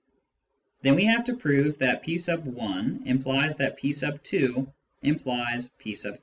Then 0.81 0.95
we 0.95 1.05
have 1.05 1.25
to 1.25 1.35
prove 1.37 1.77
that 1.77 2.01
p 2.01 2.17
t 2.17 2.31
implies 3.07 3.57
that 3.57 3.77
p 3.77 3.93
2 3.93 4.73
implies 5.03 5.67
p 5.77 5.93
3 5.93 6.13